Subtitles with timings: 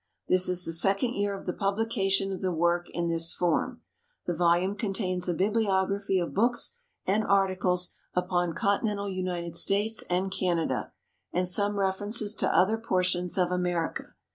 [0.27, 3.81] This is the second year of the publication of the work in this form;
[4.25, 10.91] the volume contains a bibliography of books and articles upon Continental United States and Canada,
[11.31, 14.15] and some references to other portions of America.